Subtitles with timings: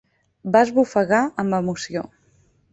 [0.55, 2.05] Va esbufegar amb emoció.